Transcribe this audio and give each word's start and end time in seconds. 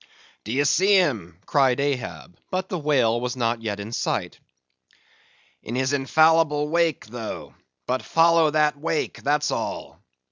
"D'ye 0.45 0.63
see 0.63 0.95
him?" 0.95 1.37
cried 1.45 1.79
Ahab; 1.79 2.35
but 2.49 2.69
the 2.69 2.79
whale 2.79 3.21
was 3.21 3.35
not 3.35 3.61
yet 3.61 3.79
in 3.79 3.91
sight. 3.91 4.39
"In 5.61 5.75
his 5.75 5.93
infallible 5.93 6.69
wake, 6.69 7.05
though; 7.05 7.53
but 7.85 8.01
follow 8.01 8.49
that 8.49 8.75
wake, 8.79 9.21
that's 9.21 9.51
all. 9.51 9.99